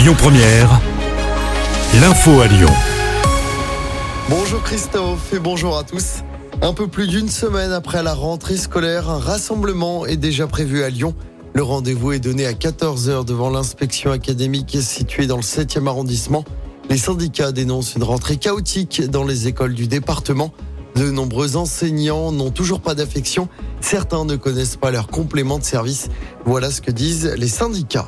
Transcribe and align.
Lyon 0.00 0.14
Première, 0.16 0.80
l'info 2.00 2.40
à 2.40 2.46
Lyon. 2.46 2.70
Bonjour 4.30 4.62
Christophe 4.62 5.34
et 5.34 5.38
bonjour 5.38 5.76
à 5.76 5.84
tous. 5.84 6.22
Un 6.62 6.72
peu 6.72 6.86
plus 6.86 7.06
d'une 7.06 7.28
semaine 7.28 7.70
après 7.70 8.02
la 8.02 8.14
rentrée 8.14 8.56
scolaire, 8.56 9.10
un 9.10 9.18
rassemblement 9.18 10.06
est 10.06 10.16
déjà 10.16 10.46
prévu 10.46 10.82
à 10.84 10.88
Lyon. 10.88 11.14
Le 11.52 11.62
rendez-vous 11.62 12.12
est 12.12 12.18
donné 12.18 12.46
à 12.46 12.54
14h 12.54 13.26
devant 13.26 13.50
l'inspection 13.50 14.10
académique 14.10 14.78
située 14.80 15.26
dans 15.26 15.36
le 15.36 15.42
7e 15.42 15.86
arrondissement. 15.86 16.46
Les 16.88 16.96
syndicats 16.96 17.52
dénoncent 17.52 17.94
une 17.94 18.04
rentrée 18.04 18.38
chaotique 18.38 19.02
dans 19.10 19.24
les 19.24 19.48
écoles 19.48 19.74
du 19.74 19.86
département. 19.86 20.50
De 20.94 21.10
nombreux 21.10 21.56
enseignants 21.56 22.32
n'ont 22.32 22.50
toujours 22.50 22.80
pas 22.80 22.94
d'affection. 22.94 23.50
Certains 23.82 24.24
ne 24.24 24.36
connaissent 24.36 24.76
pas 24.76 24.90
leur 24.90 25.08
complément 25.08 25.58
de 25.58 25.64
service. 25.64 26.08
Voilà 26.46 26.70
ce 26.70 26.80
que 26.80 26.90
disent 26.90 27.34
les 27.36 27.48
syndicats. 27.48 28.06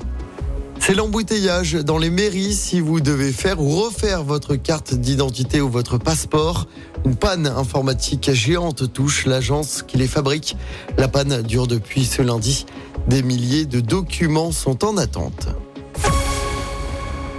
C'est 0.84 0.94
l'embouteillage 0.94 1.74
dans 1.74 1.96
les 1.96 2.10
mairies 2.10 2.54
si 2.54 2.80
vous 2.80 3.00
devez 3.00 3.30
faire 3.30 3.60
ou 3.60 3.68
refaire 3.82 4.24
votre 4.24 4.56
carte 4.56 4.94
d'identité 4.94 5.60
ou 5.60 5.70
votre 5.70 5.96
passeport. 5.96 6.66
Une 7.04 7.14
panne 7.14 7.46
informatique 7.46 8.32
géante 8.32 8.92
touche 8.92 9.24
l'agence 9.26 9.84
qui 9.86 9.96
les 9.96 10.08
fabrique. 10.08 10.56
La 10.98 11.06
panne 11.06 11.42
dure 11.42 11.68
depuis 11.68 12.04
ce 12.04 12.20
lundi. 12.20 12.66
Des 13.06 13.22
milliers 13.22 13.64
de 13.64 13.78
documents 13.78 14.50
sont 14.50 14.84
en 14.84 14.96
attente. 14.96 15.46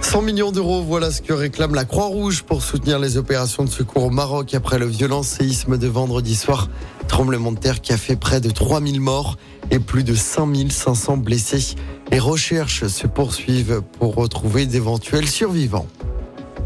100 0.00 0.22
millions 0.22 0.50
d'euros, 0.50 0.82
voilà 0.82 1.10
ce 1.10 1.20
que 1.20 1.34
réclame 1.34 1.74
la 1.74 1.84
Croix-Rouge 1.84 2.44
pour 2.44 2.62
soutenir 2.62 2.98
les 2.98 3.18
opérations 3.18 3.64
de 3.64 3.70
secours 3.70 4.04
au 4.04 4.10
Maroc 4.10 4.54
après 4.54 4.78
le 4.78 4.86
violent 4.86 5.22
séisme 5.22 5.76
de 5.76 5.86
vendredi 5.86 6.34
soir. 6.34 6.70
Tremblement 7.08 7.52
de 7.52 7.58
terre 7.58 7.82
qui 7.82 7.92
a 7.92 7.98
fait 7.98 8.16
près 8.16 8.40
de 8.40 8.48
3000 8.48 9.02
morts 9.02 9.36
et 9.70 9.80
plus 9.80 10.02
de 10.02 10.14
5500 10.14 11.18
blessés. 11.18 11.74
Les 12.14 12.20
recherches 12.20 12.86
se 12.86 13.08
poursuivent 13.08 13.82
pour 13.98 14.14
retrouver 14.14 14.66
d'éventuels 14.66 15.26
survivants. 15.26 15.88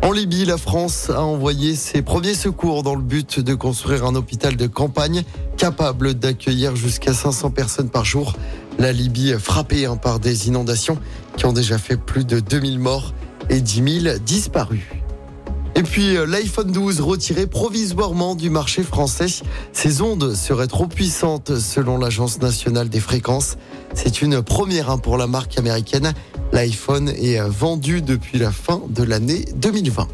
En 0.03 0.13
Libye, 0.13 0.45
la 0.45 0.59
France 0.59 1.09
a 1.09 1.23
envoyé 1.23 1.75
ses 1.75 2.03
premiers 2.03 2.35
secours 2.35 2.83
dans 2.83 2.95
le 2.95 3.01
but 3.01 3.41
de 3.41 3.55
construire 3.55 4.05
un 4.05 4.15
hôpital 4.15 4.57
de 4.57 4.67
campagne 4.67 5.23
capable 5.57 6.13
d'accueillir 6.13 6.77
jusqu'à 6.77 7.15
500 7.15 7.51
personnes 7.53 7.89
par 7.89 8.05
jour. 8.05 8.35
La 8.79 8.93
Libye 8.93 9.37
frappée 9.39 9.87
hein, 9.87 9.97
par 9.97 10.21
des 10.21 10.49
inondations 10.49 10.99
qui 11.39 11.47
ont 11.47 11.55
déjà 11.55 11.79
fait 11.79 11.97
plus 11.97 12.27
de 12.27 12.41
2000 12.41 12.79
morts 12.79 13.15
et 13.49 13.63
10 13.63 14.03
000 14.03 14.19
disparus. 14.19 14.98
Et 15.79 15.85
puis 15.85 16.17
euh, 16.17 16.27
l'iPhone 16.27 16.73
12 16.73 17.01
retiré 17.01 17.47
provisoirement 17.47 18.35
du 18.35 18.51
marché 18.51 18.83
français. 18.83 19.29
Ces 19.73 20.03
ondes 20.03 20.35
seraient 20.35 20.67
trop 20.67 20.89
puissantes 20.89 21.55
selon 21.55 21.99
l'Agence 21.99 22.41
nationale 22.41 22.89
des 22.89 22.99
fréquences. 22.99 23.57
C'est 23.95 24.21
une 24.21 24.43
première 24.43 24.91
hein, 24.91 24.99
pour 24.99 25.17
la 25.17 25.29
marque 25.29 25.57
américaine. 25.57 26.15
L'iPhone 26.53 27.11
est 27.11 27.39
euh, 27.39 27.47
vendu 27.49 28.03
depuis 28.03 28.41
la 28.41 28.51
fin 28.51 28.83
de 28.89 29.05
l'année 29.05 29.45
2020. 29.55 30.09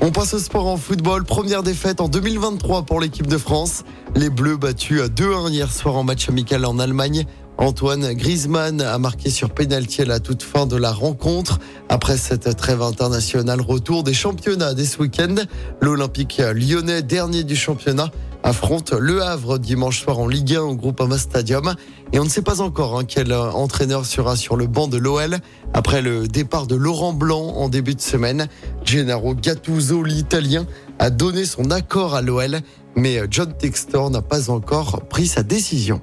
On 0.00 0.10
passe 0.10 0.34
au 0.34 0.40
sport 0.40 0.66
en 0.66 0.76
football. 0.76 1.22
Première 1.22 1.62
défaite 1.62 2.00
en 2.00 2.08
2023 2.08 2.82
pour 2.82 3.00
l'équipe 3.00 3.28
de 3.28 3.38
France. 3.38 3.84
Les 4.16 4.28
Bleus 4.28 4.56
battus 4.56 5.02
à 5.02 5.06
2-1 5.06 5.52
hier 5.52 5.72
soir 5.72 5.94
en 5.94 6.02
match 6.02 6.28
amical 6.28 6.64
en 6.66 6.80
Allemagne. 6.80 7.26
Antoine 7.58 8.14
Griezmann 8.14 8.80
a 8.80 8.98
marqué 8.98 9.30
sur 9.30 9.50
pénalty 9.50 10.02
à 10.02 10.04
la 10.04 10.20
toute 10.20 10.42
fin 10.42 10.66
de 10.66 10.76
la 10.76 10.92
rencontre. 10.92 11.60
Après 11.88 12.16
cette 12.16 12.56
trêve 12.56 12.82
internationale, 12.82 13.60
retour 13.60 14.02
des 14.02 14.14
championnats 14.14 14.74
dès 14.74 14.84
ce 14.84 14.98
week-end. 14.98 15.36
L'Olympique 15.80 16.42
lyonnais, 16.54 17.02
dernier 17.02 17.44
du 17.44 17.54
championnat, 17.54 18.10
affronte 18.42 18.92
Le 18.92 19.22
Havre 19.22 19.58
dimanche 19.58 20.02
soir 20.02 20.18
en 20.18 20.26
Ligue 20.26 20.56
1 20.56 20.62
au 20.62 20.74
Groupama 20.74 21.16
Stadium. 21.16 21.74
Et 22.12 22.18
on 22.18 22.24
ne 22.24 22.28
sait 22.28 22.42
pas 22.42 22.60
encore 22.60 22.98
hein, 22.98 23.04
quel 23.06 23.32
entraîneur 23.32 24.04
sera 24.04 24.36
sur 24.36 24.56
le 24.56 24.66
banc 24.66 24.88
de 24.88 24.98
l'OL 24.98 25.38
après 25.72 26.02
le 26.02 26.26
départ 26.26 26.66
de 26.66 26.74
Laurent 26.74 27.12
Blanc 27.12 27.54
en 27.56 27.68
début 27.68 27.94
de 27.94 28.00
semaine. 28.00 28.48
Gennaro 28.84 29.34
Gattuso, 29.34 30.02
l'italien, 30.02 30.66
a 30.98 31.10
donné 31.10 31.44
son 31.44 31.70
accord 31.70 32.14
à 32.14 32.20
l'OL, 32.20 32.60
mais 32.96 33.20
John 33.30 33.52
Textor 33.56 34.10
n'a 34.10 34.22
pas 34.22 34.50
encore 34.50 35.06
pris 35.08 35.28
sa 35.28 35.42
décision. 35.44 36.02